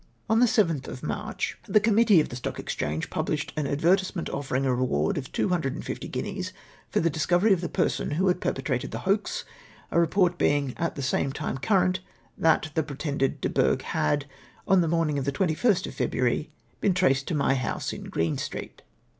On 0.27 0.39
the 0.39 0.47
7th 0.47 0.87
of 0.87 1.03
March, 1.03 1.59
the 1.67 1.79
Committee 1.79 2.19
of 2.19 2.29
the 2.29 2.35
Stock 2.35 2.57
Exchange 2.59 3.11
pubhshed 3.11 3.51
an 3.55 3.67
advertisement 3.67 4.29
offermg 4.31 4.65
a 4.65 4.73
reward 4.73 5.15
of 5.15 5.31
two 5.31 5.49
hundred 5.49 5.75
and 5.75 5.85
fifty 5.85 6.07
guineas 6.07 6.53
for 6.89 6.99
the 6.99 7.09
discovery 7.11 7.53
of 7.53 7.61
the 7.61 7.69
person 7.69 8.09
who 8.09 8.27
had 8.27 8.41
perpetrated 8.41 8.89
the 8.89 8.97
hoax; 9.05 9.45
a 9.91 9.99
report 9.99 10.39
being 10.39 10.73
at 10.77 10.95
the 10.95 11.03
same 11.03 11.31
time 11.31 11.59
current 11.59 11.99
that 12.35 12.71
the 12.73 12.81
pretended 12.81 13.39
Du 13.41 13.49
Bourg 13.49 13.83
had, 13.83 14.25
on 14.67 14.81
the 14.81 14.87
morning 14.87 15.19
of 15.19 15.25
the 15.25 15.31
21st 15.31 15.85
of 15.85 15.93
February, 15.93 16.49
been 16.79 16.95
traced 16.95 17.27
to 17.27 17.35
riiii 17.35 17.57
house 17.57 17.93
in 17.93 18.05
Green 18.05 18.39
Street. 18.39 18.81